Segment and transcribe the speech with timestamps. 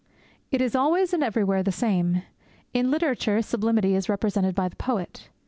[0.49, 2.23] It is always and everywhere the same.
[2.73, 5.29] In literature sublimity is represented by the poet.